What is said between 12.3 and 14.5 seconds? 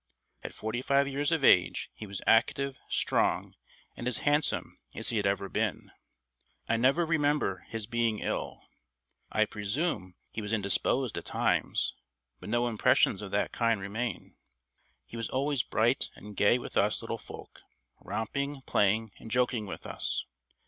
but no impressions of that kind remain.